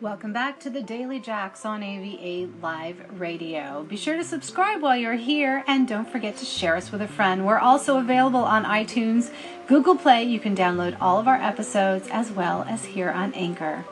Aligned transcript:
Welcome 0.00 0.32
back 0.32 0.58
to 0.60 0.70
the 0.70 0.80
Daily 0.80 1.20
Jax 1.20 1.66
on 1.66 1.82
AVA 1.82 2.50
Live 2.62 3.20
Radio. 3.20 3.84
Be 3.86 3.98
sure 3.98 4.16
to 4.16 4.24
subscribe 4.24 4.80
while 4.80 4.96
you're 4.96 5.12
here 5.12 5.62
and 5.66 5.86
don't 5.86 6.08
forget 6.08 6.38
to 6.38 6.46
share 6.46 6.74
us 6.74 6.90
with 6.90 7.02
a 7.02 7.06
friend. 7.06 7.44
We're 7.44 7.58
also 7.58 7.98
available 7.98 8.40
on 8.40 8.64
iTunes, 8.64 9.30
Google 9.66 9.96
Play. 9.96 10.24
You 10.24 10.40
can 10.40 10.56
download 10.56 10.96
all 11.02 11.20
of 11.20 11.28
our 11.28 11.36
episodes 11.36 12.08
as 12.10 12.30
well 12.30 12.64
as 12.66 12.86
here 12.86 13.10
on 13.10 13.34
Anchor. 13.34 13.84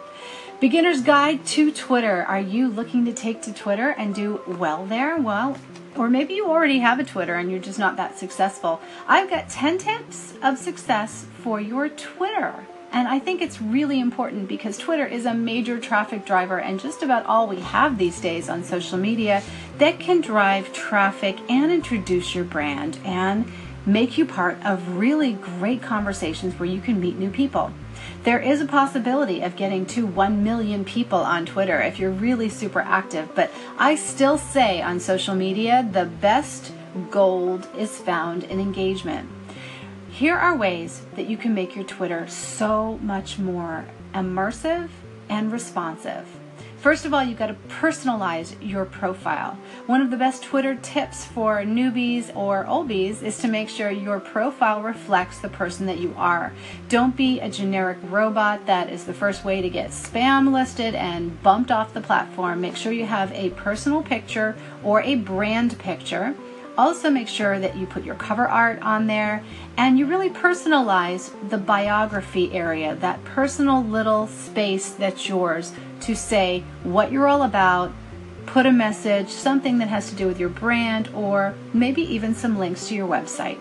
Beginner's 0.60 1.02
Guide 1.02 1.44
to 1.48 1.70
Twitter. 1.70 2.22
Are 2.22 2.40
you 2.40 2.68
looking 2.68 3.04
to 3.04 3.12
take 3.12 3.42
to 3.42 3.52
Twitter 3.52 3.90
and 3.90 4.14
do 4.14 4.40
well 4.46 4.86
there? 4.86 5.18
Well, 5.18 5.58
or 5.94 6.08
maybe 6.08 6.32
you 6.32 6.48
already 6.48 6.78
have 6.78 6.98
a 6.98 7.04
Twitter 7.04 7.34
and 7.34 7.50
you're 7.50 7.60
just 7.60 7.78
not 7.78 7.98
that 7.98 8.18
successful. 8.18 8.80
I've 9.06 9.28
got 9.28 9.50
10 9.50 9.76
tips 9.76 10.32
of 10.42 10.56
success 10.56 11.26
for 11.42 11.60
your 11.60 11.90
Twitter. 11.90 12.54
And 12.90 13.06
I 13.06 13.18
think 13.18 13.42
it's 13.42 13.60
really 13.60 14.00
important 14.00 14.48
because 14.48 14.78
Twitter 14.78 15.06
is 15.06 15.26
a 15.26 15.34
major 15.34 15.78
traffic 15.78 16.24
driver 16.24 16.58
and 16.58 16.80
just 16.80 17.02
about 17.02 17.26
all 17.26 17.46
we 17.46 17.60
have 17.60 17.98
these 17.98 18.20
days 18.20 18.48
on 18.48 18.64
social 18.64 18.96
media 18.96 19.42
that 19.76 20.00
can 20.00 20.20
drive 20.20 20.72
traffic 20.72 21.38
and 21.50 21.70
introduce 21.70 22.34
your 22.34 22.44
brand 22.44 22.98
and 23.04 23.50
make 23.84 24.18
you 24.18 24.24
part 24.24 24.58
of 24.64 24.96
really 24.96 25.34
great 25.34 25.82
conversations 25.82 26.58
where 26.58 26.68
you 26.68 26.80
can 26.80 27.00
meet 27.00 27.18
new 27.18 27.30
people. 27.30 27.72
There 28.24 28.40
is 28.40 28.60
a 28.60 28.66
possibility 28.66 29.42
of 29.42 29.56
getting 29.56 29.86
to 29.86 30.06
1 30.06 30.42
million 30.42 30.84
people 30.84 31.18
on 31.18 31.46
Twitter 31.46 31.80
if 31.80 31.98
you're 31.98 32.10
really 32.10 32.48
super 32.48 32.80
active, 32.80 33.34
but 33.34 33.50
I 33.78 33.94
still 33.94 34.38
say 34.38 34.82
on 34.82 34.98
social 34.98 35.34
media 35.34 35.88
the 35.92 36.06
best 36.06 36.72
gold 37.10 37.68
is 37.76 37.98
found 37.98 38.44
in 38.44 38.60
engagement. 38.60 39.28
Here 40.18 40.36
are 40.36 40.56
ways 40.56 41.02
that 41.14 41.28
you 41.28 41.36
can 41.36 41.54
make 41.54 41.76
your 41.76 41.84
Twitter 41.84 42.26
so 42.26 42.98
much 43.00 43.38
more 43.38 43.84
immersive 44.12 44.88
and 45.28 45.52
responsive. 45.52 46.26
First 46.78 47.04
of 47.04 47.14
all, 47.14 47.22
you've 47.22 47.38
got 47.38 47.46
to 47.46 47.56
personalize 47.68 48.56
your 48.60 48.84
profile. 48.84 49.56
One 49.86 50.00
of 50.00 50.10
the 50.10 50.16
best 50.16 50.42
Twitter 50.42 50.74
tips 50.74 51.24
for 51.24 51.58
newbies 51.58 52.34
or 52.34 52.64
oldies 52.64 53.22
is 53.22 53.38
to 53.38 53.46
make 53.46 53.68
sure 53.68 53.92
your 53.92 54.18
profile 54.18 54.82
reflects 54.82 55.38
the 55.38 55.48
person 55.48 55.86
that 55.86 56.00
you 56.00 56.12
are. 56.16 56.52
Don't 56.88 57.16
be 57.16 57.38
a 57.38 57.48
generic 57.48 57.98
robot 58.08 58.66
that 58.66 58.90
is 58.90 59.04
the 59.04 59.14
first 59.14 59.44
way 59.44 59.62
to 59.62 59.70
get 59.70 59.90
spam 59.90 60.52
listed 60.52 60.96
and 60.96 61.40
bumped 61.44 61.70
off 61.70 61.94
the 61.94 62.00
platform. 62.00 62.60
Make 62.60 62.76
sure 62.76 62.90
you 62.90 63.06
have 63.06 63.30
a 63.30 63.50
personal 63.50 64.02
picture 64.02 64.56
or 64.82 65.00
a 65.02 65.14
brand 65.14 65.78
picture 65.78 66.34
also, 66.78 67.10
make 67.10 67.26
sure 67.26 67.58
that 67.58 67.76
you 67.76 67.86
put 67.86 68.04
your 68.04 68.14
cover 68.14 68.46
art 68.46 68.80
on 68.82 69.08
there 69.08 69.42
and 69.76 69.98
you 69.98 70.06
really 70.06 70.30
personalize 70.30 71.32
the 71.50 71.58
biography 71.58 72.52
area, 72.52 72.94
that 72.96 73.22
personal 73.24 73.82
little 73.82 74.28
space 74.28 74.90
that's 74.90 75.28
yours 75.28 75.72
to 76.02 76.14
say 76.14 76.62
what 76.84 77.10
you're 77.10 77.26
all 77.26 77.42
about, 77.42 77.90
put 78.46 78.64
a 78.64 78.72
message, 78.72 79.28
something 79.28 79.78
that 79.78 79.88
has 79.88 80.08
to 80.10 80.14
do 80.14 80.28
with 80.28 80.38
your 80.38 80.48
brand, 80.48 81.08
or 81.14 81.52
maybe 81.74 82.02
even 82.02 82.34
some 82.34 82.58
links 82.58 82.88
to 82.88 82.94
your 82.94 83.08
website. 83.08 83.58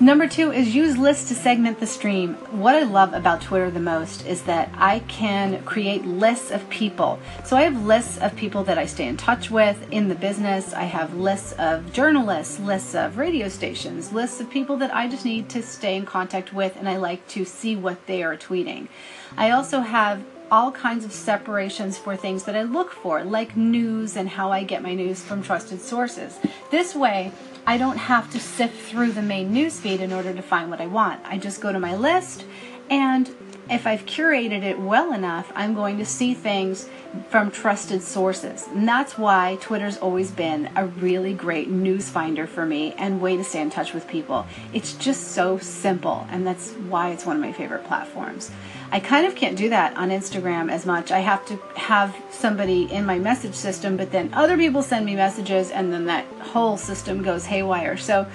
Number 0.00 0.26
two 0.26 0.50
is 0.50 0.74
use 0.74 0.96
lists 0.96 1.28
to 1.28 1.34
segment 1.34 1.78
the 1.78 1.86
stream. 1.86 2.34
What 2.50 2.74
I 2.74 2.82
love 2.82 3.12
about 3.12 3.40
Twitter 3.40 3.70
the 3.70 3.78
most 3.78 4.26
is 4.26 4.42
that 4.42 4.68
I 4.76 5.00
can 5.00 5.62
create 5.64 6.04
lists 6.04 6.50
of 6.50 6.68
people. 6.70 7.20
So 7.44 7.56
I 7.56 7.62
have 7.62 7.84
lists 7.84 8.18
of 8.18 8.34
people 8.34 8.64
that 8.64 8.78
I 8.78 8.86
stay 8.86 9.06
in 9.06 9.16
touch 9.16 9.50
with 9.50 9.86
in 9.92 10.08
the 10.08 10.14
business. 10.14 10.72
I 10.72 10.84
have 10.84 11.14
lists 11.14 11.52
of 11.52 11.92
journalists, 11.92 12.58
lists 12.58 12.94
of 12.94 13.16
radio 13.16 13.48
stations, 13.48 14.12
lists 14.12 14.40
of 14.40 14.50
people 14.50 14.76
that 14.78 14.94
I 14.94 15.08
just 15.08 15.24
need 15.24 15.48
to 15.50 15.62
stay 15.62 15.94
in 15.96 16.04
contact 16.04 16.52
with 16.52 16.74
and 16.76 16.88
I 16.88 16.96
like 16.96 17.28
to 17.28 17.44
see 17.44 17.76
what 17.76 18.06
they 18.06 18.22
are 18.24 18.36
tweeting. 18.36 18.88
I 19.36 19.50
also 19.50 19.80
have 19.80 20.24
all 20.52 20.70
kinds 20.70 21.02
of 21.06 21.12
separations 21.12 21.96
for 21.96 22.14
things 22.14 22.44
that 22.44 22.54
I 22.54 22.62
look 22.62 22.92
for, 22.92 23.24
like 23.24 23.56
news 23.56 24.16
and 24.16 24.28
how 24.28 24.52
I 24.52 24.64
get 24.64 24.82
my 24.82 24.92
news 24.92 25.24
from 25.24 25.42
trusted 25.42 25.80
sources. 25.80 26.38
This 26.70 26.94
way, 26.94 27.32
I 27.66 27.78
don't 27.78 27.96
have 27.96 28.30
to 28.32 28.38
sift 28.38 28.78
through 28.78 29.12
the 29.12 29.22
main 29.22 29.54
newsfeed 29.54 30.00
in 30.00 30.12
order 30.12 30.34
to 30.34 30.42
find 30.42 30.70
what 30.70 30.82
I 30.82 30.86
want. 30.88 31.22
I 31.24 31.38
just 31.38 31.62
go 31.62 31.72
to 31.72 31.80
my 31.80 31.96
list, 31.96 32.44
and 32.90 33.34
if 33.70 33.86
I've 33.86 34.04
curated 34.04 34.62
it 34.62 34.78
well 34.78 35.14
enough, 35.14 35.50
I'm 35.54 35.72
going 35.72 35.96
to 35.96 36.04
see 36.04 36.34
things 36.34 36.86
from 37.30 37.50
trusted 37.50 38.02
sources. 38.02 38.66
And 38.68 38.86
that's 38.86 39.16
why 39.16 39.56
Twitter's 39.60 39.96
always 39.96 40.30
been 40.30 40.68
a 40.76 40.84
really 40.84 41.32
great 41.32 41.70
news 41.70 42.10
finder 42.10 42.46
for 42.46 42.66
me 42.66 42.92
and 42.98 43.22
way 43.22 43.38
to 43.38 43.44
stay 43.44 43.62
in 43.62 43.70
touch 43.70 43.94
with 43.94 44.06
people. 44.06 44.46
It's 44.74 44.92
just 44.94 45.28
so 45.28 45.56
simple, 45.56 46.26
and 46.30 46.46
that's 46.46 46.72
why 46.72 47.10
it's 47.10 47.24
one 47.24 47.36
of 47.36 47.42
my 47.42 47.52
favorite 47.52 47.84
platforms. 47.84 48.50
I 48.92 49.00
kind 49.00 49.26
of 49.26 49.34
can't 49.34 49.56
do 49.56 49.70
that 49.70 49.96
on 49.96 50.10
Instagram 50.10 50.70
as 50.70 50.84
much. 50.84 51.10
I 51.10 51.20
have 51.20 51.46
to 51.46 51.56
have 51.76 52.14
somebody 52.30 52.92
in 52.92 53.06
my 53.06 53.18
message 53.18 53.54
system, 53.54 53.96
but 53.96 54.12
then 54.12 54.28
other 54.34 54.58
people 54.58 54.82
send 54.82 55.06
me 55.06 55.16
messages, 55.16 55.70
and 55.70 55.90
then 55.90 56.04
that 56.04 56.26
whole 56.40 56.76
system 56.76 57.22
goes 57.22 57.46
haywire. 57.46 57.96
So 57.96 58.26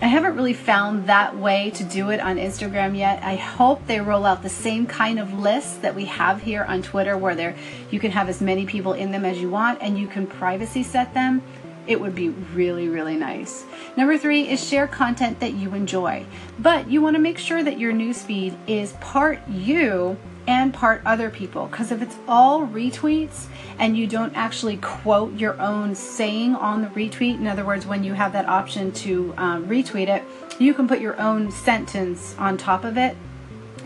I 0.00 0.06
haven't 0.06 0.34
really 0.34 0.54
found 0.54 1.06
that 1.06 1.36
way 1.36 1.70
to 1.72 1.84
do 1.84 2.08
it 2.08 2.20
on 2.20 2.36
Instagram 2.36 2.96
yet. 2.96 3.22
I 3.22 3.36
hope 3.36 3.86
they 3.86 4.00
roll 4.00 4.24
out 4.24 4.42
the 4.42 4.48
same 4.48 4.86
kind 4.86 5.18
of 5.18 5.34
lists 5.34 5.76
that 5.78 5.94
we 5.94 6.06
have 6.06 6.40
here 6.40 6.64
on 6.64 6.82
Twitter 6.82 7.18
where 7.18 7.34
there 7.34 7.54
you 7.90 8.00
can 8.00 8.10
have 8.10 8.30
as 8.30 8.40
many 8.40 8.64
people 8.64 8.94
in 8.94 9.10
them 9.10 9.26
as 9.26 9.38
you 9.38 9.50
want 9.50 9.82
and 9.82 9.98
you 9.98 10.06
can 10.06 10.26
privacy 10.26 10.82
set 10.82 11.12
them 11.12 11.42
it 11.86 12.00
would 12.00 12.14
be 12.14 12.28
really, 12.28 12.88
really 12.88 13.16
nice. 13.16 13.64
Number 13.96 14.18
three 14.18 14.48
is 14.48 14.66
share 14.66 14.86
content 14.86 15.40
that 15.40 15.54
you 15.54 15.74
enjoy, 15.74 16.26
but 16.58 16.90
you 16.90 17.00
want 17.00 17.16
to 17.16 17.22
make 17.22 17.38
sure 17.38 17.62
that 17.62 17.78
your 17.78 17.92
newsfeed 17.92 18.56
is 18.66 18.92
part 18.94 19.40
you 19.48 20.16
and 20.46 20.72
part 20.72 21.02
other 21.04 21.30
people. 21.30 21.66
Because 21.66 21.90
if 21.90 22.02
it's 22.02 22.16
all 22.28 22.66
retweets 22.66 23.46
and 23.78 23.96
you 23.96 24.06
don't 24.06 24.34
actually 24.36 24.76
quote 24.76 25.34
your 25.34 25.60
own 25.60 25.94
saying 25.94 26.54
on 26.54 26.82
the 26.82 26.88
retweet, 26.88 27.38
in 27.38 27.46
other 27.46 27.64
words, 27.64 27.86
when 27.86 28.04
you 28.04 28.14
have 28.14 28.32
that 28.32 28.48
option 28.48 28.92
to 28.92 29.34
um, 29.36 29.66
retweet 29.66 30.08
it, 30.08 30.22
you 30.58 30.72
can 30.72 30.88
put 30.88 31.00
your 31.00 31.20
own 31.20 31.50
sentence 31.50 32.34
on 32.38 32.56
top 32.56 32.84
of 32.84 32.96
it, 32.96 33.16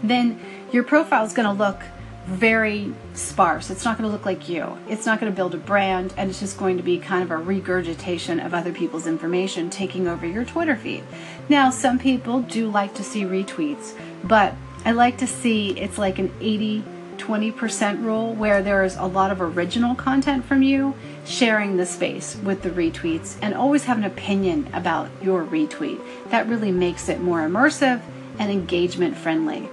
then 0.02 0.40
your 0.72 0.84
profile 0.84 1.24
is 1.24 1.32
going 1.32 1.46
to 1.46 1.64
look 1.64 1.80
very 2.30 2.94
sparse. 3.14 3.70
It's 3.70 3.84
not 3.84 3.98
going 3.98 4.08
to 4.08 4.12
look 4.12 4.24
like 4.24 4.48
you. 4.48 4.78
It's 4.88 5.04
not 5.04 5.18
going 5.18 5.30
to 5.30 5.36
build 5.36 5.54
a 5.54 5.58
brand, 5.58 6.14
and 6.16 6.30
it's 6.30 6.38
just 6.38 6.56
going 6.58 6.76
to 6.76 6.82
be 6.82 6.98
kind 6.98 7.24
of 7.24 7.30
a 7.32 7.36
regurgitation 7.36 8.38
of 8.38 8.54
other 8.54 8.72
people's 8.72 9.06
information 9.06 9.68
taking 9.68 10.06
over 10.06 10.24
your 10.24 10.44
Twitter 10.44 10.76
feed. 10.76 11.02
Now, 11.48 11.70
some 11.70 11.98
people 11.98 12.40
do 12.42 12.70
like 12.70 12.94
to 12.94 13.02
see 13.02 13.24
retweets, 13.24 13.98
but 14.22 14.54
I 14.84 14.92
like 14.92 15.18
to 15.18 15.26
see 15.26 15.70
it's 15.70 15.98
like 15.98 16.18
an 16.18 16.32
80 16.40 16.84
20% 17.18 18.02
rule 18.02 18.34
where 18.34 18.62
there's 18.62 18.96
a 18.96 19.04
lot 19.04 19.30
of 19.30 19.42
original 19.42 19.94
content 19.94 20.42
from 20.42 20.62
you 20.62 20.94
sharing 21.26 21.76
the 21.76 21.84
space 21.84 22.34
with 22.36 22.62
the 22.62 22.70
retweets 22.70 23.36
and 23.42 23.54
always 23.54 23.84
have 23.84 23.98
an 23.98 24.04
opinion 24.04 24.66
about 24.72 25.10
your 25.22 25.44
retweet. 25.44 26.00
That 26.30 26.48
really 26.48 26.72
makes 26.72 27.10
it 27.10 27.20
more 27.20 27.40
immersive 27.40 28.00
and 28.38 28.50
engagement 28.50 29.18
friendly. 29.18 29.68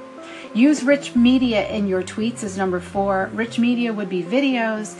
Use 0.58 0.82
rich 0.82 1.16
media 1.16 1.70
in 1.70 1.88
your 1.88 2.02
tweets 2.02 2.44
as 2.44 2.58
number 2.58 2.80
four. 2.80 3.30
Rich 3.32 3.60
media 3.60 3.94
would 3.94 4.10
be 4.10 4.24
videos, 4.24 4.98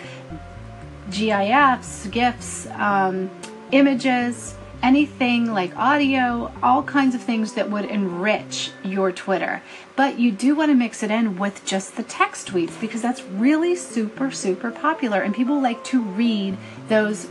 GIFs, 1.10 2.06
GIFs, 2.12 2.68
um, 2.68 3.32
images, 3.72 4.54
anything 4.84 5.52
like 5.52 5.76
audio, 5.76 6.52
all 6.62 6.84
kinds 6.84 7.16
of 7.16 7.24
things 7.24 7.54
that 7.54 7.72
would 7.72 7.86
enrich 7.86 8.70
your 8.84 9.12
Twitter. 9.12 9.64
But 9.96 10.20
you 10.20 10.32
do 10.32 10.54
want 10.54 10.70
to 10.70 10.76
mix 10.76 11.02
it 11.02 11.10
in 11.10 11.40
with 11.40 11.66
just 11.66 11.98
the 11.98 12.04
text 12.04 12.50
tweets 12.50 12.80
because 12.80 13.02
that's 13.02 13.24
really 13.24 13.76
super, 13.76 14.30
super 14.30 14.70
popular 14.70 15.22
and 15.22 15.34
people 15.34 15.60
like 15.60 15.84
to 15.86 16.04
read 16.04 16.56
those 16.88 17.28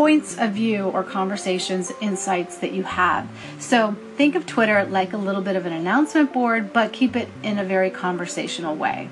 points 0.00 0.38
of 0.38 0.52
view 0.52 0.84
or 0.84 1.04
conversations, 1.04 1.92
insights 2.00 2.56
that 2.56 2.72
you 2.72 2.82
have. 2.84 3.28
So 3.58 3.94
think 4.16 4.34
of 4.34 4.46
Twitter 4.46 4.82
like 4.86 5.12
a 5.12 5.18
little 5.18 5.42
bit 5.42 5.56
of 5.56 5.66
an 5.66 5.74
announcement 5.74 6.32
board, 6.32 6.72
but 6.72 6.94
keep 6.94 7.16
it 7.16 7.28
in 7.42 7.58
a 7.58 7.64
very 7.64 7.90
conversational 7.90 8.74
way. 8.74 9.10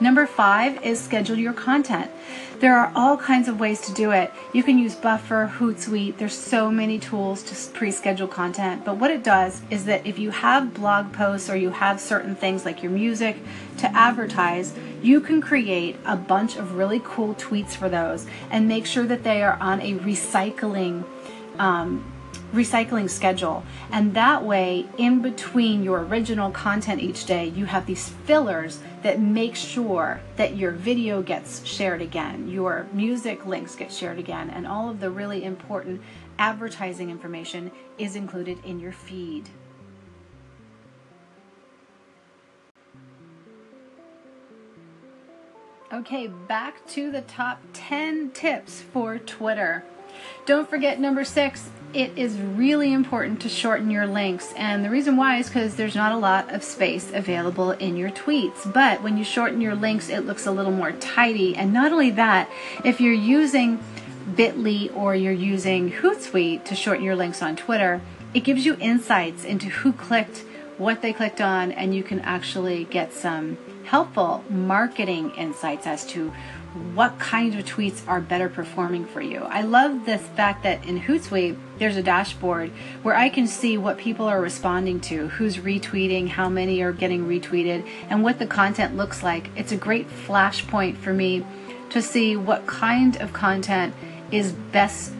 Number 0.00 0.26
five 0.26 0.84
is 0.84 1.00
schedule 1.00 1.36
your 1.36 1.52
content. 1.52 2.10
There 2.60 2.76
are 2.76 2.92
all 2.94 3.16
kinds 3.16 3.48
of 3.48 3.58
ways 3.58 3.80
to 3.82 3.92
do 3.92 4.12
it. 4.12 4.30
You 4.52 4.62
can 4.62 4.78
use 4.78 4.94
Buffer, 4.94 5.52
Hootsuite. 5.58 6.18
There's 6.18 6.36
so 6.38 6.70
many 6.70 6.98
tools 6.98 7.42
to 7.44 7.70
pre-schedule 7.72 8.28
content. 8.28 8.84
But 8.84 8.98
what 8.98 9.10
it 9.10 9.24
does 9.24 9.62
is 9.68 9.84
that 9.86 10.06
if 10.06 10.16
you 10.16 10.30
have 10.30 10.72
blog 10.72 11.12
posts 11.12 11.50
or 11.50 11.56
you 11.56 11.70
have 11.70 12.00
certain 12.00 12.36
things 12.36 12.64
like 12.64 12.80
your 12.80 12.92
music 12.92 13.38
to 13.78 13.90
advertise, 13.96 14.74
you 15.02 15.20
can 15.20 15.40
create 15.40 15.96
a 16.04 16.16
bunch 16.16 16.56
of 16.56 16.74
really 16.74 17.00
cool 17.04 17.34
tweets 17.34 17.72
for 17.72 17.88
those 17.88 18.28
and 18.48 18.68
make 18.68 18.86
sure 18.86 19.06
that 19.06 19.24
they 19.24 19.42
are 19.42 19.58
on 19.60 19.80
a 19.80 19.94
recycling 19.94 21.04
um, 21.58 22.11
recycling 22.52 23.08
schedule. 23.08 23.64
And 23.90 24.14
that 24.14 24.44
way, 24.44 24.86
in 24.98 25.22
between 25.22 25.82
your 25.82 26.00
original 26.00 26.50
content 26.50 27.00
each 27.02 27.24
day, 27.24 27.48
you 27.48 27.66
have 27.66 27.86
these 27.86 28.10
fillers 28.24 28.80
that 29.02 29.20
make 29.20 29.56
sure 29.56 30.20
that 30.36 30.56
your 30.56 30.72
video 30.72 31.22
gets 31.22 31.64
shared 31.64 32.02
again, 32.02 32.48
your 32.48 32.86
music 32.92 33.46
links 33.46 33.74
get 33.74 33.92
shared 33.92 34.18
again, 34.18 34.50
and 34.50 34.66
all 34.66 34.90
of 34.90 35.00
the 35.00 35.10
really 35.10 35.44
important 35.44 36.00
advertising 36.38 37.10
information 37.10 37.70
is 37.98 38.16
included 38.16 38.58
in 38.64 38.80
your 38.80 38.92
feed. 38.92 39.48
Okay, 45.92 46.26
back 46.26 46.86
to 46.86 47.10
the 47.10 47.20
top 47.20 47.60
10 47.74 48.30
tips 48.30 48.80
for 48.80 49.18
Twitter. 49.18 49.84
Don't 50.46 50.68
forget 50.68 50.98
number 50.98 51.22
six, 51.22 51.68
it 51.94 52.12
is 52.16 52.38
really 52.38 52.92
important 52.92 53.40
to 53.42 53.48
shorten 53.48 53.90
your 53.90 54.06
links. 54.06 54.52
And 54.56 54.84
the 54.84 54.90
reason 54.90 55.16
why 55.16 55.38
is 55.38 55.48
because 55.48 55.76
there's 55.76 55.94
not 55.94 56.12
a 56.12 56.16
lot 56.16 56.52
of 56.52 56.62
space 56.62 57.10
available 57.12 57.72
in 57.72 57.96
your 57.96 58.10
tweets. 58.10 58.72
But 58.72 59.02
when 59.02 59.18
you 59.18 59.24
shorten 59.24 59.60
your 59.60 59.74
links, 59.74 60.08
it 60.08 60.20
looks 60.20 60.46
a 60.46 60.52
little 60.52 60.72
more 60.72 60.92
tidy. 60.92 61.54
And 61.54 61.72
not 61.72 61.92
only 61.92 62.10
that, 62.10 62.50
if 62.84 63.00
you're 63.00 63.12
using 63.12 63.78
Bitly 64.30 64.94
or 64.96 65.14
you're 65.14 65.32
using 65.32 65.90
Hootsuite 65.90 66.64
to 66.64 66.74
shorten 66.74 67.04
your 67.04 67.16
links 67.16 67.42
on 67.42 67.56
Twitter, 67.56 68.00
it 68.34 68.40
gives 68.40 68.64
you 68.64 68.76
insights 68.80 69.44
into 69.44 69.68
who 69.68 69.92
clicked, 69.92 70.44
what 70.78 71.02
they 71.02 71.12
clicked 71.12 71.40
on, 71.40 71.72
and 71.72 71.94
you 71.94 72.02
can 72.02 72.20
actually 72.20 72.84
get 72.84 73.12
some 73.12 73.58
helpful 73.84 74.42
marketing 74.48 75.30
insights 75.32 75.86
as 75.86 76.06
to 76.06 76.32
what 76.94 77.18
kind 77.18 77.54
of 77.54 77.64
tweets 77.64 78.06
are 78.08 78.20
better 78.20 78.48
performing 78.48 79.04
for 79.04 79.20
you. 79.20 79.40
I 79.40 79.62
love 79.62 80.06
the 80.06 80.18
fact 80.18 80.62
that 80.62 80.84
in 80.86 81.00
Hootsuite, 81.00 81.58
there's 81.78 81.96
a 81.96 82.02
dashboard 82.02 82.70
where 83.02 83.14
I 83.14 83.28
can 83.28 83.46
see 83.46 83.76
what 83.76 83.98
people 83.98 84.26
are 84.26 84.40
responding 84.40 85.00
to, 85.02 85.28
who's 85.28 85.58
retweeting, 85.58 86.28
how 86.28 86.48
many 86.48 86.80
are 86.82 86.92
getting 86.92 87.26
retweeted, 87.26 87.86
and 88.08 88.22
what 88.22 88.38
the 88.38 88.46
content 88.46 88.96
looks 88.96 89.22
like. 89.22 89.50
It's 89.54 89.72
a 89.72 89.76
great 89.76 90.08
flashpoint 90.08 90.96
for 90.96 91.12
me 91.12 91.44
to 91.90 92.00
see 92.00 92.36
what 92.36 92.66
kind 92.66 93.16
of 93.16 93.34
content 93.34 93.94
is 94.30 94.52
best 94.52 95.12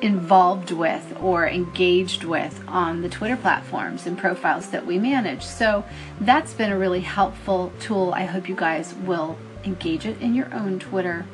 involved 0.00 0.70
with 0.70 1.16
or 1.20 1.48
engaged 1.48 2.22
with 2.22 2.62
on 2.68 3.02
the 3.02 3.08
Twitter 3.08 3.36
platforms 3.36 4.06
and 4.06 4.16
profiles 4.16 4.70
that 4.70 4.86
we 4.86 4.96
manage. 4.96 5.44
So 5.44 5.84
that's 6.20 6.54
been 6.54 6.70
a 6.70 6.78
really 6.78 7.00
helpful 7.00 7.72
tool. 7.80 8.12
I 8.14 8.24
hope 8.24 8.48
you 8.48 8.54
guys 8.54 8.94
will 8.94 9.36
engage 9.64 10.06
it 10.06 10.20
in 10.20 10.34
your 10.34 10.52
own 10.54 10.78
Twitter. 10.78 11.26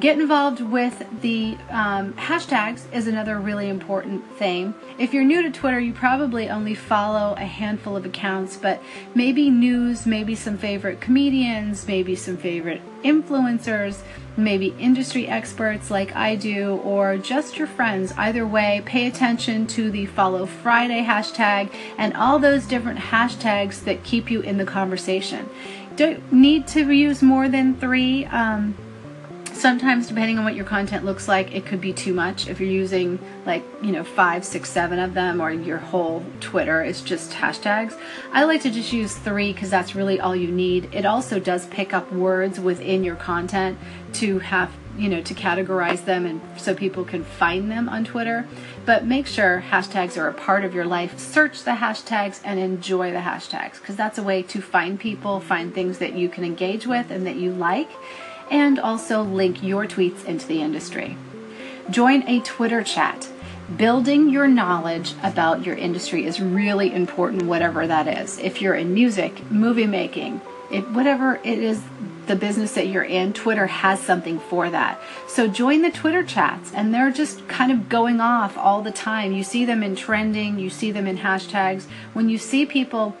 Get 0.00 0.16
involved 0.16 0.60
with 0.60 1.04
the 1.22 1.58
um, 1.70 2.12
hashtags 2.12 2.82
is 2.92 3.08
another 3.08 3.36
really 3.40 3.68
important 3.68 4.24
thing. 4.36 4.72
If 4.96 5.12
you're 5.12 5.24
new 5.24 5.42
to 5.42 5.50
Twitter, 5.50 5.80
you 5.80 5.92
probably 5.92 6.48
only 6.48 6.76
follow 6.76 7.34
a 7.36 7.44
handful 7.44 7.96
of 7.96 8.06
accounts, 8.06 8.56
but 8.56 8.80
maybe 9.16 9.50
news, 9.50 10.06
maybe 10.06 10.36
some 10.36 10.56
favorite 10.56 11.00
comedians, 11.00 11.88
maybe 11.88 12.14
some 12.14 12.36
favorite 12.36 12.80
influencers, 13.02 14.02
maybe 14.36 14.68
industry 14.78 15.26
experts 15.26 15.90
like 15.90 16.14
I 16.14 16.36
do, 16.36 16.76
or 16.84 17.16
just 17.16 17.58
your 17.58 17.66
friends. 17.66 18.12
Either 18.16 18.46
way, 18.46 18.82
pay 18.86 19.08
attention 19.08 19.66
to 19.68 19.90
the 19.90 20.06
Follow 20.06 20.46
Friday 20.46 21.02
hashtag 21.02 21.72
and 21.96 22.14
all 22.14 22.38
those 22.38 22.66
different 22.66 23.00
hashtags 23.00 23.82
that 23.82 24.04
keep 24.04 24.30
you 24.30 24.42
in 24.42 24.58
the 24.58 24.64
conversation. 24.64 25.50
Don't 25.98 26.32
need 26.32 26.68
to 26.68 26.92
use 26.92 27.22
more 27.22 27.48
than 27.48 27.74
three. 27.74 28.24
Um, 28.26 28.76
sometimes 29.52 30.06
depending 30.06 30.38
on 30.38 30.44
what 30.44 30.54
your 30.54 30.64
content 30.64 31.04
looks 31.04 31.26
like 31.26 31.52
it 31.52 31.66
could 31.66 31.80
be 31.80 31.92
too 31.92 32.14
much 32.14 32.46
if 32.46 32.60
you're 32.60 32.70
using 32.70 33.18
like 33.44 33.64
you 33.82 33.90
know 33.90 34.04
five 34.04 34.44
six 34.44 34.70
seven 34.70 35.00
of 35.00 35.14
them 35.14 35.40
or 35.40 35.50
your 35.50 35.78
whole 35.78 36.24
twitter 36.38 36.84
is 36.84 37.00
just 37.02 37.32
hashtags 37.32 37.98
i 38.32 38.44
like 38.44 38.62
to 38.62 38.70
just 38.70 38.92
use 38.92 39.16
three 39.16 39.52
because 39.52 39.68
that's 39.68 39.96
really 39.96 40.20
all 40.20 40.36
you 40.36 40.46
need 40.46 40.88
it 40.94 41.04
also 41.04 41.40
does 41.40 41.66
pick 41.66 41.92
up 41.92 42.12
words 42.12 42.60
within 42.60 43.02
your 43.02 43.16
content 43.16 43.76
to 44.12 44.38
have 44.38 44.70
you 44.98 45.08
know 45.08 45.22
to 45.22 45.32
categorize 45.32 46.04
them 46.04 46.26
and 46.26 46.40
so 46.58 46.74
people 46.74 47.04
can 47.04 47.22
find 47.24 47.70
them 47.70 47.88
on 47.88 48.04
twitter 48.04 48.46
but 48.84 49.06
make 49.06 49.26
sure 49.26 49.64
hashtags 49.70 50.20
are 50.20 50.28
a 50.28 50.34
part 50.34 50.64
of 50.64 50.74
your 50.74 50.84
life 50.84 51.18
search 51.18 51.62
the 51.62 51.70
hashtags 51.70 52.40
and 52.44 52.58
enjoy 52.58 53.12
the 53.12 53.18
hashtags 53.20 53.80
because 53.80 53.96
that's 53.96 54.18
a 54.18 54.22
way 54.22 54.42
to 54.42 54.60
find 54.60 54.98
people 54.98 55.38
find 55.40 55.72
things 55.72 55.98
that 55.98 56.14
you 56.14 56.28
can 56.28 56.44
engage 56.44 56.86
with 56.86 57.10
and 57.10 57.24
that 57.26 57.36
you 57.36 57.52
like 57.52 57.90
and 58.50 58.78
also 58.78 59.22
link 59.22 59.62
your 59.62 59.86
tweets 59.86 60.24
into 60.24 60.46
the 60.46 60.60
industry. 60.60 61.16
Join 61.90 62.26
a 62.28 62.40
Twitter 62.40 62.82
chat. 62.82 63.28
Building 63.76 64.30
your 64.30 64.48
knowledge 64.48 65.14
about 65.22 65.64
your 65.64 65.76
industry 65.76 66.24
is 66.24 66.40
really 66.40 66.92
important, 66.94 67.42
whatever 67.42 67.86
that 67.86 68.08
is. 68.08 68.38
If 68.38 68.62
you're 68.62 68.74
in 68.74 68.94
music, 68.94 69.50
movie 69.50 69.86
making, 69.86 70.40
it, 70.70 70.88
whatever 70.90 71.36
it 71.44 71.58
is, 71.58 71.82
the 72.28 72.36
business 72.36 72.72
that 72.74 72.88
you're 72.88 73.02
in, 73.02 73.32
Twitter 73.32 73.66
has 73.66 74.00
something 74.00 74.38
for 74.38 74.70
that. 74.70 75.00
So 75.26 75.48
join 75.48 75.82
the 75.82 75.90
Twitter 75.90 76.22
chats, 76.22 76.72
and 76.72 76.94
they're 76.94 77.10
just 77.10 77.48
kind 77.48 77.72
of 77.72 77.88
going 77.88 78.20
off 78.20 78.56
all 78.56 78.82
the 78.82 78.92
time. 78.92 79.32
You 79.32 79.42
see 79.42 79.64
them 79.64 79.82
in 79.82 79.96
trending, 79.96 80.58
you 80.58 80.70
see 80.70 80.92
them 80.92 81.06
in 81.06 81.18
hashtags. 81.18 81.86
When 82.12 82.28
you 82.28 82.38
see 82.38 82.66
people 82.66 83.16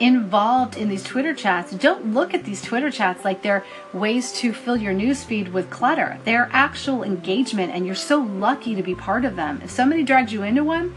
involved 0.00 0.76
in 0.76 0.88
these 0.88 1.04
Twitter 1.04 1.34
chats, 1.34 1.72
don't 1.72 2.12
look 2.12 2.34
at 2.34 2.44
these 2.44 2.62
Twitter 2.62 2.90
chats 2.90 3.24
like 3.24 3.42
they're 3.42 3.64
ways 3.92 4.32
to 4.32 4.52
fill 4.52 4.76
your 4.76 4.94
newsfeed 4.94 5.52
with 5.52 5.70
clutter. 5.70 6.18
They're 6.24 6.48
actual 6.52 7.02
engagement, 7.02 7.72
and 7.72 7.86
you're 7.86 7.94
so 7.94 8.18
lucky 8.18 8.74
to 8.74 8.82
be 8.82 8.94
part 8.94 9.24
of 9.24 9.36
them. 9.36 9.60
If 9.62 9.70
somebody 9.70 10.02
drags 10.02 10.32
you 10.32 10.42
into 10.42 10.64
one, 10.64 10.94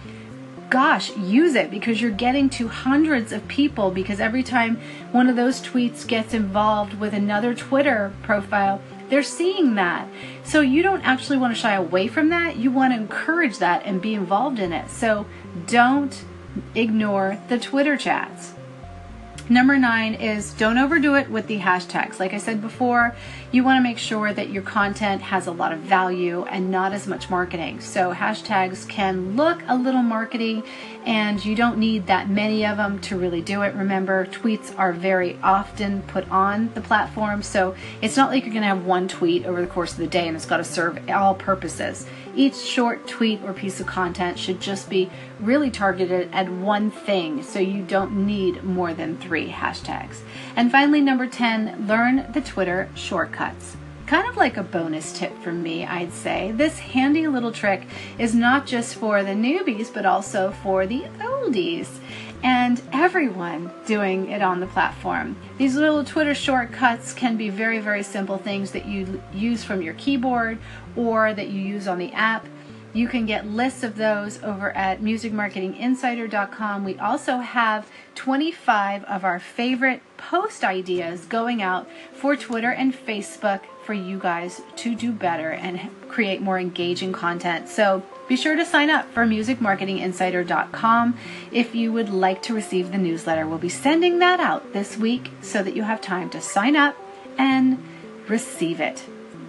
gosh, 0.69 1.15
use 1.17 1.56
it 1.56 1.71
because 1.71 2.01
you're 2.01 2.12
getting 2.12 2.50
to 2.51 2.67
hundreds 2.67 3.31
of 3.31 3.47
people. 3.47 3.91
Because 3.91 4.19
every 4.19 4.44
time 4.44 4.79
one 5.12 5.29
of 5.29 5.35
those 5.35 5.62
tweets 5.62 6.06
gets 6.07 6.33
involved 6.33 7.00
with 7.00 7.13
another 7.13 7.53
Twitter 7.53 8.13
profile, 8.23 8.81
they're 9.09 9.23
seeing 9.23 9.75
that. 9.75 10.07
So 10.44 10.62
you 10.62 10.81
don't 10.81 11.01
actually 11.01 11.38
want 11.38 11.56
to 11.56 11.59
shy 11.59 11.73
away 11.73 12.07
from 12.07 12.29
that. 12.29 12.57
You 12.57 12.71
want 12.71 12.94
to 12.94 13.00
encourage 13.00 13.59
that 13.59 13.83
and 13.85 14.01
be 14.01 14.13
involved 14.13 14.59
in 14.59 14.73
it. 14.73 14.89
So 14.89 15.25
don't 15.67 16.23
ignore 16.73 17.39
the 17.47 17.59
Twitter 17.59 17.97
chats. 17.97 18.53
Number 19.47 19.77
nine 19.77 20.15
is 20.15 20.53
don't 20.53 20.80
overdo 20.80 21.13
it 21.13 21.30
with 21.30 21.45
the 21.45 21.59
hashtags. 21.59 22.19
Like 22.19 22.33
I 22.33 22.39
said 22.39 22.62
before, 22.62 23.15
you 23.51 23.63
want 23.63 23.77
to 23.77 23.83
make 23.83 24.00
sure 24.00 24.33
that 24.33 24.50
your 24.50 24.63
content 24.63 25.21
has 25.21 25.45
a 25.45 25.51
lot 25.51 25.71
of 25.71 25.80
value 25.80 26.45
and 26.45 26.71
not 26.71 26.94
as 26.94 27.06
much 27.06 27.30
marketing. 27.30 27.80
So 27.80 28.12
hashtags 28.12 28.89
can 28.89 29.36
look 29.36 29.62
a 29.68 29.75
little 29.75 30.01
markety 30.01 30.65
and 31.06 31.45
you 31.45 31.56
don't 31.56 31.77
need 31.77 32.07
that 32.07 32.27
many 32.27 32.65
of 32.65 32.77
them 32.77 33.00
to 33.01 33.19
really 33.19 33.42
do 33.42 33.62
it. 33.62 33.75
Remember, 33.75 34.25
tweets 34.25 34.75
are 34.80 34.92
very 34.92 35.38
often 35.44 36.01
put 36.01 36.27
on 36.31 36.74
the 36.74 36.81
platform, 36.81 37.44
so 37.44 37.75
it's 38.01 38.18
not 38.18 38.31
like 38.31 38.45
you're 38.45 38.53
going 38.53 38.63
to 38.63 38.68
have 38.68 38.83
one 38.83 39.07
tweet 39.07 39.45
over 39.45 39.62
the 39.62 39.68
course 39.68 39.92
of 39.92 40.00
the 40.00 40.07
day 40.07 40.27
and 40.27 40.36
it's 40.36 40.47
got 40.47 40.57
to 40.57 40.63
serve 40.63 40.97
all 41.07 41.36
purposes. 41.36 42.07
Each 42.35 42.55
short 42.55 43.07
tweet 43.07 43.41
or 43.43 43.53
piece 43.53 43.79
of 43.79 43.87
content 43.87 44.37
should 44.37 44.59
just 44.59 44.89
be 44.89 45.09
really 45.39 45.71
targeted 45.71 46.29
at 46.33 46.49
one 46.49 46.91
thing, 46.91 47.41
so 47.43 47.59
you 47.59 47.81
don't 47.81 48.25
need 48.25 48.63
more 48.63 48.93
than 48.93 49.17
three 49.17 49.49
hashtags. 49.49 50.19
And 50.55 50.71
finally, 50.71 51.01
number 51.01 51.27
10, 51.27 51.87
learn 51.87 52.29
the 52.33 52.41
Twitter 52.41 52.89
shortcuts. 52.94 53.77
Kind 54.06 54.27
of 54.27 54.37
like 54.37 54.57
a 54.57 54.63
bonus 54.63 55.18
tip 55.18 55.35
from 55.42 55.63
me, 55.63 55.85
I'd 55.85 56.13
say. 56.13 56.51
This 56.51 56.77
handy 56.77 57.27
little 57.27 57.51
trick 57.51 57.87
is 58.19 58.35
not 58.35 58.68
just 58.68 58.95
for 58.95 59.23
the 59.23 59.31
newbies, 59.31 59.92
but 59.92 60.06
also 60.06 60.51
for 60.61 60.85
the 60.85 61.06
oldies 61.19 61.87
and 62.45 62.80
everyone 62.94 63.71
doing 63.87 64.30
it 64.30 64.44
on 64.44 64.59
the 64.59 64.68
platform. 64.68 65.35
These 65.57 65.75
little 65.78 66.06
Twitter 66.06 66.35
shortcuts 66.35 67.11
can 67.11 67.37
be 67.37 67.49
very, 67.49 67.80
very 67.80 68.04
simple 68.04 68.37
things 68.37 68.69
that 68.69 68.85
you 68.85 69.19
use 69.33 69.64
from 69.64 69.81
your 69.81 69.95
keyboard 69.95 70.59
or 70.95 71.33
that 71.33 71.47
you 71.47 71.59
use 71.59 71.87
on 71.87 71.97
the 71.97 72.11
app. 72.14 72.45
You 72.94 73.07
can 73.07 73.25
get 73.25 73.47
lists 73.47 73.81
of 73.81 73.95
those 73.95 74.44
over 74.44 74.71
at 74.73 75.02
musicmarketinginsider.com. 75.02 76.85
We 76.85 76.99
also 76.99 77.40
have 77.40 77.90
25 78.14 79.04
of 79.06 79.25
our 79.25 79.40
favorite 79.40 80.04
post 80.18 80.64
ideas 80.64 81.25
going 81.25 81.64
out 81.64 81.90
for 82.14 82.35
Twitter 82.35 82.69
and 82.69 82.94
Facebook 82.94 83.61
for 83.85 83.94
you 83.94 84.19
guys 84.19 84.61
to 84.75 84.94
do 84.94 85.11
better 85.11 85.49
and 85.49 85.90
create 86.09 86.42
more 86.42 86.59
engaging 86.59 87.11
content. 87.11 87.69
So 87.69 88.04
be 88.27 88.35
sure 88.35 88.55
to 88.55 88.65
sign 88.65 88.89
up 88.89 89.11
for 89.11 89.25
musicmarketinginsider.com 89.25 91.17
if 91.51 91.75
you 91.75 91.94
would 91.94 92.09
like 92.09 92.41
to 92.44 92.53
receive 92.53 92.91
the 92.91 92.97
newsletter. 92.97 93.47
We'll 93.47 93.59
be 93.59 93.69
sending 93.69 94.19
that 94.19 94.39
out 94.39 94.73
this 94.73 94.97
week 94.97 95.31
so 95.41 95.61
that 95.61 95.75
you 95.75 95.83
have 95.83 96.01
time 96.01 96.29
to 96.31 96.41
sign 96.41 96.75
up 96.75 96.95
and 97.37 97.83
receive 98.27 98.79
it. 98.79 99.05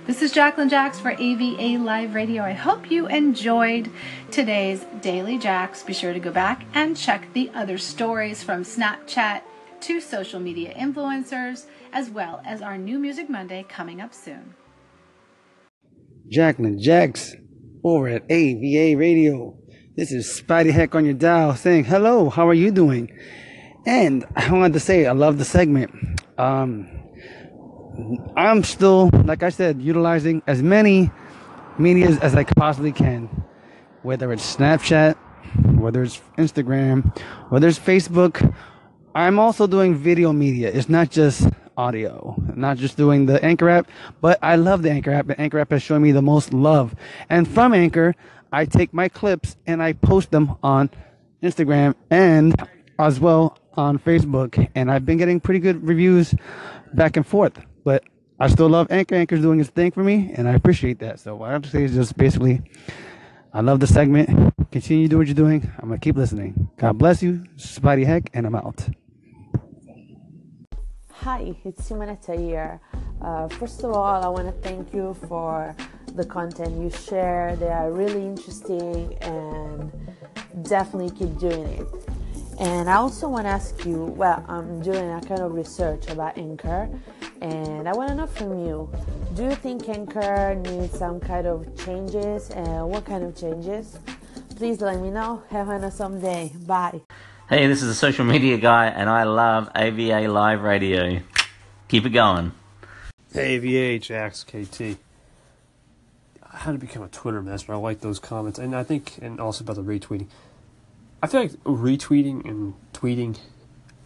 This 0.06 0.22
is 0.22 0.30
Jacqueline 0.30 0.68
Jax 0.68 1.00
for 1.00 1.10
AVA 1.10 1.82
Live 1.82 2.14
Radio. 2.14 2.42
I 2.42 2.52
hope 2.52 2.90
you 2.90 3.08
enjoyed 3.08 3.90
today's 4.30 4.84
Daily 5.00 5.36
Jax. 5.38 5.82
Be 5.82 5.94
sure 5.94 6.12
to 6.12 6.20
go 6.20 6.30
back 6.30 6.64
and 6.74 6.96
check 6.96 7.32
the 7.32 7.50
other 7.54 7.78
stories 7.78 8.42
from 8.42 8.62
Snapchat 8.62 9.40
to 9.80 10.00
social 10.00 10.38
media 10.38 10.72
influencers, 10.74 11.66
as 11.92 12.08
well 12.08 12.40
as 12.44 12.62
our 12.62 12.78
new 12.78 12.98
Music 12.98 13.28
Monday 13.28 13.64
coming 13.68 14.00
up 14.00 14.14
soon. 14.14 14.54
Jacqueline 16.28 16.78
Jax 16.78 17.34
over 17.86 18.08
at 18.08 18.24
AVA 18.28 18.98
Radio. 18.98 19.56
This 19.96 20.10
is 20.10 20.26
Spidey 20.26 20.72
Heck 20.72 20.96
on 20.96 21.04
your 21.04 21.14
dial 21.14 21.54
saying, 21.54 21.84
hello, 21.84 22.28
how 22.28 22.48
are 22.48 22.54
you 22.54 22.72
doing? 22.72 23.16
And 23.86 24.24
I 24.34 24.50
wanted 24.50 24.72
to 24.72 24.80
say, 24.80 25.06
I 25.06 25.12
love 25.12 25.38
the 25.38 25.44
segment. 25.44 25.92
Um, 26.36 26.88
I'm 28.36 28.64
still, 28.64 29.08
like 29.12 29.44
I 29.44 29.50
said, 29.50 29.80
utilizing 29.80 30.42
as 30.48 30.62
many 30.62 31.12
medias 31.78 32.18
as 32.18 32.34
I 32.34 32.42
possibly 32.42 32.90
can, 32.90 33.44
whether 34.02 34.32
it's 34.32 34.56
Snapchat, 34.56 35.14
whether 35.78 36.02
it's 36.02 36.20
Instagram, 36.36 37.16
whether 37.50 37.68
it's 37.68 37.78
Facebook. 37.78 38.52
I'm 39.14 39.38
also 39.38 39.68
doing 39.68 39.94
video 39.94 40.32
media. 40.32 40.72
It's 40.72 40.88
not 40.88 41.10
just 41.10 41.48
audio. 41.76 42.34
not 42.54 42.76
just 42.76 42.96
doing 42.96 43.26
the 43.26 43.42
Anchor 43.44 43.68
app, 43.68 43.88
but 44.20 44.38
I 44.42 44.56
love 44.56 44.82
the 44.82 44.90
Anchor 44.90 45.10
app. 45.10 45.26
The 45.26 45.40
Anchor 45.40 45.58
app 45.58 45.70
has 45.70 45.82
shown 45.82 46.02
me 46.02 46.12
the 46.12 46.22
most 46.22 46.52
love. 46.52 46.94
And 47.28 47.46
from 47.46 47.74
Anchor, 47.74 48.14
I 48.52 48.64
take 48.64 48.92
my 48.94 49.08
clips 49.08 49.56
and 49.66 49.82
I 49.82 49.92
post 49.92 50.30
them 50.30 50.56
on 50.62 50.90
Instagram 51.42 51.94
and 52.10 52.54
as 52.98 53.20
well 53.20 53.58
on 53.74 53.98
Facebook. 53.98 54.68
And 54.74 54.90
I've 54.90 55.04
been 55.04 55.18
getting 55.18 55.40
pretty 55.40 55.60
good 55.60 55.86
reviews 55.86 56.34
back 56.94 57.16
and 57.16 57.26
forth. 57.26 57.60
But 57.84 58.04
I 58.38 58.48
still 58.48 58.68
love 58.68 58.88
Anchor. 58.90 59.14
Anchor's 59.14 59.40
doing 59.40 59.60
its 59.60 59.70
thing 59.70 59.90
for 59.90 60.04
me, 60.04 60.32
and 60.34 60.48
I 60.48 60.54
appreciate 60.54 60.98
that. 61.00 61.20
So 61.20 61.36
what 61.36 61.50
I 61.50 61.52
have 61.52 61.62
to 61.62 61.70
say 61.70 61.84
is 61.84 61.94
just 61.94 62.16
basically, 62.16 62.62
I 63.52 63.60
love 63.60 63.80
the 63.80 63.86
segment. 63.86 64.54
Continue 64.70 65.04
to 65.04 65.08
do 65.08 65.18
what 65.18 65.26
you're 65.26 65.34
doing. 65.34 65.70
I'm 65.78 65.88
gonna 65.88 65.98
keep 65.98 66.16
listening. 66.16 66.68
God 66.76 66.98
bless 66.98 67.22
you, 67.22 67.44
Spidey 67.56 68.04
Heck, 68.04 68.30
and 68.34 68.46
I'm 68.46 68.54
out. 68.54 68.88
Hi, 71.26 71.56
it's 71.64 71.90
Simonetta 71.90 72.38
here. 72.38 72.80
Uh, 73.20 73.48
first 73.48 73.82
of 73.82 73.90
all, 73.90 74.24
I 74.24 74.28
want 74.28 74.46
to 74.46 74.52
thank 74.62 74.94
you 74.94 75.12
for 75.26 75.74
the 76.14 76.24
content 76.24 76.80
you 76.80 76.88
share. 76.88 77.56
They 77.56 77.66
are 77.66 77.90
really 77.90 78.24
interesting 78.24 79.12
and 79.22 79.90
definitely 80.62 81.10
keep 81.10 81.36
doing 81.36 81.66
it. 81.66 81.88
And 82.60 82.88
I 82.88 82.94
also 82.94 83.28
want 83.28 83.46
to 83.46 83.48
ask 83.48 83.84
you 83.84 84.04
well, 84.04 84.44
I'm 84.46 84.80
doing 84.82 85.10
a 85.10 85.20
kind 85.20 85.40
of 85.40 85.54
research 85.54 86.08
about 86.10 86.38
Anchor, 86.38 86.88
and 87.40 87.88
I 87.88 87.92
want 87.92 88.10
to 88.10 88.14
know 88.14 88.28
from 88.28 88.64
you 88.64 88.88
do 89.34 89.46
you 89.46 89.56
think 89.56 89.88
Anchor 89.88 90.54
needs 90.54 90.96
some 90.96 91.18
kind 91.18 91.48
of 91.48 91.66
changes, 91.84 92.50
and 92.50 92.88
what 92.88 93.04
kind 93.04 93.24
of 93.24 93.34
changes? 93.34 93.98
Please 94.54 94.80
let 94.80 95.00
me 95.00 95.10
know. 95.10 95.42
Have 95.50 95.70
an 95.70 95.82
awesome 95.82 96.20
day. 96.20 96.52
Bye. 96.68 97.00
Hey, 97.48 97.68
this 97.68 97.80
is 97.80 97.88
a 97.88 97.94
social 97.94 98.24
media 98.24 98.58
guy, 98.58 98.86
and 98.86 99.08
I 99.08 99.22
love 99.22 99.70
AVA 99.76 100.26
Live 100.26 100.62
Radio. 100.62 101.20
Keep 101.86 102.06
it 102.06 102.10
going. 102.10 102.50
AVA 103.36 104.00
Jax 104.00 104.42
KT. 104.42 104.96
How 106.42 106.72
to 106.72 106.78
become 106.78 107.04
a 107.04 107.08
Twitter 107.08 107.40
master? 107.40 107.72
I 107.72 107.76
like 107.76 108.00
those 108.00 108.18
comments, 108.18 108.58
and 108.58 108.74
I 108.74 108.82
think, 108.82 109.18
and 109.22 109.38
also 109.38 109.62
about 109.62 109.76
the 109.76 109.84
retweeting. 109.84 110.26
I 111.22 111.28
feel 111.28 111.42
like 111.42 111.52
retweeting 111.62 112.44
and 112.44 112.74
tweeting, 112.92 113.38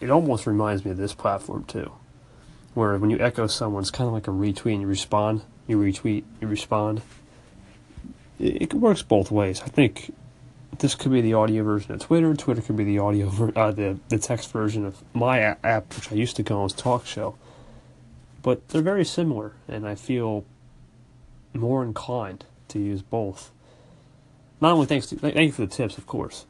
it 0.00 0.10
almost 0.10 0.46
reminds 0.46 0.84
me 0.84 0.90
of 0.90 0.98
this 0.98 1.14
platform 1.14 1.64
too, 1.64 1.92
where 2.74 2.98
when 2.98 3.08
you 3.08 3.18
echo 3.20 3.46
someone, 3.46 3.80
it's 3.80 3.90
kind 3.90 4.06
of 4.06 4.12
like 4.12 4.28
a 4.28 4.32
retweet 4.32 4.74
and 4.74 4.82
you 4.82 4.86
respond. 4.86 5.40
You 5.66 5.78
retweet, 5.78 6.24
you 6.42 6.46
respond. 6.46 7.00
It, 8.38 8.60
it 8.60 8.74
works 8.74 9.00
both 9.00 9.30
ways. 9.30 9.62
I 9.62 9.68
think 9.68 10.12
this 10.78 10.94
could 10.94 11.12
be 11.12 11.20
the 11.20 11.34
audio 11.34 11.62
version 11.64 11.92
of 11.92 12.00
Twitter. 12.00 12.34
Twitter 12.34 12.62
could 12.62 12.76
be 12.76 12.84
the 12.84 12.98
audio, 12.98 13.28
ver- 13.28 13.52
uh, 13.56 13.70
the 13.70 13.98
the 14.08 14.18
text 14.18 14.50
version 14.52 14.84
of 14.86 15.02
my 15.14 15.40
app, 15.40 15.94
which 15.94 16.10
I 16.10 16.14
used 16.14 16.36
to 16.36 16.42
call 16.42 16.64
as 16.64 16.72
Talk 16.72 17.06
Show. 17.06 17.36
But 18.42 18.68
they're 18.68 18.82
very 18.82 19.04
similar, 19.04 19.52
and 19.68 19.86
I 19.86 19.94
feel 19.94 20.44
more 21.52 21.82
inclined 21.82 22.44
to 22.68 22.78
use 22.78 23.02
both. 23.02 23.50
Not 24.60 24.72
only 24.72 24.86
thanks 24.86 25.06
to 25.08 25.16
thank 25.16 25.36
you 25.36 25.52
for 25.52 25.62
the 25.62 25.66
tips, 25.66 25.98
of 25.98 26.06
course, 26.06 26.46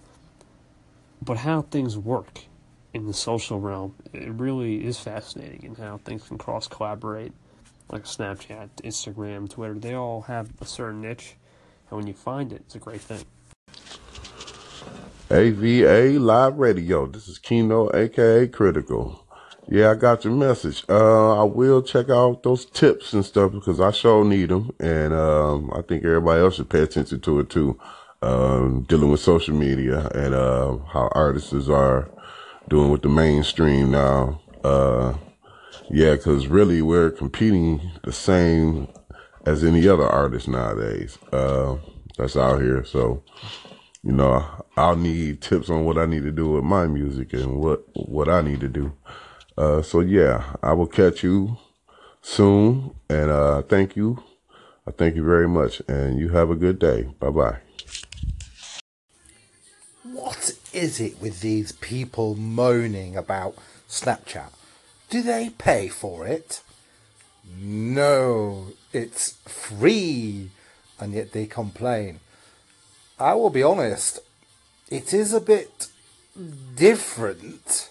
but 1.23 1.39
how 1.39 1.63
things 1.63 1.97
work 1.97 2.43
in 2.93 3.07
the 3.07 3.15
social 3.15 3.61
realm. 3.61 3.95
It 4.13 4.31
really 4.31 4.85
is 4.85 4.99
fascinating, 5.01 5.65
and 5.65 5.79
how 5.79 5.99
things 5.99 6.29
can 6.29 6.39
cross 6.39 6.69
collaborate, 6.69 7.33
like 7.91 8.05
Snapchat, 8.05 8.69
Instagram, 8.85 9.49
Twitter. 9.49 9.75
They 9.75 9.95
all 9.95 10.23
have 10.23 10.51
a 10.61 10.67
certain 10.67 11.01
niche, 11.01 11.37
and 11.89 11.97
when 11.99 12.07
you 12.07 12.15
find 12.15 12.53
it, 12.53 12.63
it's 12.67 12.75
a 12.75 12.81
great 12.81 13.01
thing. 13.01 13.25
AVA 15.33 16.19
Live 16.19 16.57
Radio. 16.57 17.07
This 17.07 17.29
is 17.29 17.39
Kino, 17.39 17.89
aka 17.95 18.49
Critical. 18.49 19.25
Yeah, 19.69 19.93
I 19.93 19.95
got 19.95 20.25
your 20.25 20.35
message. 20.35 20.83
Uh, 20.89 21.41
I 21.41 21.45
will 21.45 21.83
check 21.83 22.11
out 22.11 22.43
those 22.43 22.65
tips 22.65 23.13
and 23.13 23.25
stuff 23.25 23.53
because 23.53 23.79
I 23.79 23.93
sure 23.93 24.25
need 24.25 24.49
them, 24.49 24.73
and 24.81 25.15
um, 25.15 25.71
I 25.73 25.83
think 25.83 26.05
everybody 26.05 26.41
else 26.41 26.57
should 26.57 26.69
pay 26.69 26.83
attention 26.83 27.21
to 27.21 27.39
it 27.39 27.49
too. 27.49 27.79
Um, 28.23 28.83
dealing 28.89 29.13
with 29.13 29.21
social 29.21 29.55
media 29.55 30.09
and 30.09 30.35
uh, 30.35 30.79
how 30.93 31.09
artists 31.13 31.69
are 31.69 32.11
doing 32.69 32.91
with 32.91 33.03
the 33.03 33.09
mainstream 33.09 33.93
now. 33.93 34.41
Uh, 34.65 35.15
yeah, 35.91 36.17
because 36.17 36.49
really 36.49 36.83
we're 36.83 37.11
competing 37.11 37.93
the 38.03 38.13
same 38.13 38.89
as 39.47 39.63
any 39.63 39.87
other 39.87 40.09
artist 40.09 40.49
nowadays. 40.49 41.19
Uh, 41.33 41.77
that's 42.19 42.37
out 42.37 42.61
here, 42.61 42.85
so 42.85 43.23
you 44.03 44.13
know, 44.13 44.45
I'll 44.81 44.97
need 44.97 45.43
tips 45.43 45.69
on 45.69 45.85
what 45.85 45.99
I 45.99 46.07
need 46.07 46.23
to 46.23 46.31
do 46.31 46.53
with 46.53 46.65
my 46.65 46.87
music 46.87 47.35
and 47.35 47.57
what 47.57 47.85
what 47.93 48.31
I 48.31 48.41
need 48.41 48.61
to 48.61 48.69
do. 48.69 48.95
Uh, 49.59 49.83
so 49.83 50.01
yeah, 50.01 50.57
I 50.63 50.73
will 50.73 50.87
catch 50.87 51.23
you 51.23 51.59
soon, 52.23 52.95
and 53.11 53.31
uh, 53.31 53.61
thank 53.61 53.95
you. 53.95 54.23
I 54.87 54.91
thank 54.91 55.17
you 55.17 55.23
very 55.23 55.47
much, 55.47 55.83
and 55.87 56.19
you 56.19 56.31
have 56.31 56.49
a 56.49 56.55
good 56.55 56.79
day. 56.79 57.11
Bye 57.21 57.29
bye. 57.29 57.59
What 60.03 60.53
is 60.73 60.99
it 60.99 61.21
with 61.21 61.43
these 61.43 61.73
people 61.73 62.35
moaning 62.35 63.17
about 63.17 63.57
Snapchat? 63.87 64.51
Do 65.11 65.21
they 65.21 65.51
pay 65.59 65.89
for 65.89 66.27
it? 66.27 66.63
No, 67.61 68.69
it's 68.95 69.33
free, 69.45 70.51
and 70.99 71.13
yet 71.13 71.33
they 71.33 71.45
complain. 71.45 72.21
I 73.19 73.35
will 73.35 73.51
be 73.51 73.63
honest, 73.63 74.21
it 74.91 75.15
is 75.15 75.33
a 75.33 75.41
bit 75.41 75.89
different. 76.77 77.91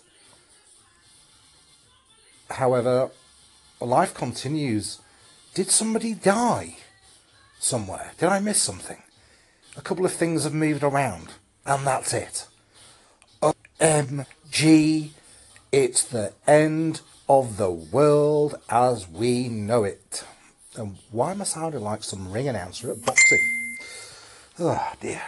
However, 2.50 3.12
life 3.80 4.14
continues. 4.14 5.00
Did 5.54 5.70
somebody 5.70 6.14
die 6.14 6.78
somewhere? 7.60 8.12
Did 8.18 8.30
I 8.30 8.40
miss 8.40 8.62
something? 8.62 9.02
A 9.78 9.82
couple 9.82 10.06
of 10.06 10.14
things 10.14 10.44
have 10.44 10.54
moved 10.54 10.84
around, 10.84 11.30
and 11.66 11.86
that's 11.88 12.14
it. 12.14 12.48
OMG, 13.42 15.10
it's 15.72 16.04
the 16.04 16.34
end 16.48 17.02
of 17.30 17.58
the 17.58 17.72
world 17.72 18.56
as 18.70 19.08
we 19.08 19.48
know 19.48 19.84
it. 19.84 20.24
And 20.76 20.98
why 21.12 21.32
am 21.32 21.42
I 21.42 21.46
sounding 21.46 21.82
like 21.82 22.04
some 22.04 22.32
ring 22.32 22.48
announcer 22.48 22.92
at 22.92 23.06
boxing? 23.06 23.40
Oh 24.60 24.94
dear. 25.00 25.22